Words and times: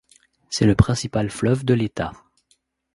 C'est 0.49 0.65
le 0.65 0.73
principal 0.73 1.29
fleuve 1.29 1.63
de 1.63 1.75
l'État. 1.75 2.11